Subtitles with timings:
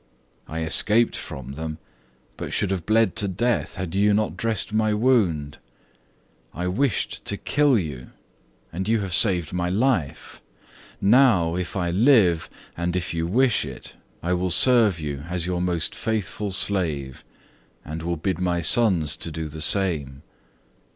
[0.47, 1.77] I escaped from them,
[2.35, 5.59] but should have bled to death had you not dressed my wound.
[6.55, 8.09] I wished to kill you,
[8.73, 10.41] and you have saved my life.
[10.99, 13.93] Now, if I live, and if you wish it,
[14.23, 17.23] I will serve you as your most faithful slave,
[17.85, 20.23] and will bid my sons do the same.